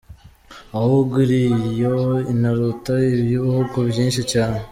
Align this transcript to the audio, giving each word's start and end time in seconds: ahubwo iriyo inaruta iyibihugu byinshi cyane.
ahubwo 0.77 1.15
iriyo 1.25 1.95
inaruta 2.33 2.93
iyibihugu 3.07 3.77
byinshi 3.89 4.21
cyane. 4.31 4.59